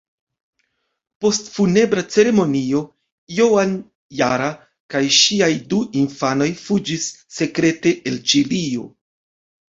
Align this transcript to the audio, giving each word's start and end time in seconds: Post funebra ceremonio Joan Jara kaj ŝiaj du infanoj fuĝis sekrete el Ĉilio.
Post 1.23 1.49
funebra 1.57 2.03
ceremonio 2.13 2.79
Joan 3.39 3.75
Jara 4.21 4.47
kaj 4.93 5.01
ŝiaj 5.17 5.49
du 5.73 5.81
infanoj 6.05 6.47
fuĝis 6.63 7.05
sekrete 7.41 7.93
el 8.13 8.19
Ĉilio. 8.33 8.87